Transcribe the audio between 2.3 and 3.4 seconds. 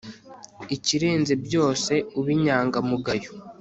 inyangamugayo